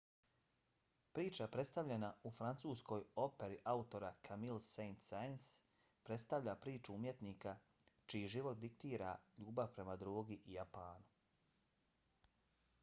[1.17, 5.45] priča predstavljena u francuskoj operi autora camille saint-saens
[6.09, 7.53] predstavlja priču umjetnika
[8.13, 9.11] čiji život diktira
[9.45, 11.13] ljubav prema drogi i japanu.